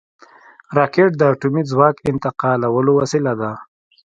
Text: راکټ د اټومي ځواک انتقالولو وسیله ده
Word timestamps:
راکټ 0.77 1.11
د 1.17 1.21
اټومي 1.33 1.63
ځواک 1.71 1.95
انتقالولو 2.11 2.91
وسیله 2.99 3.33
ده 3.41 3.51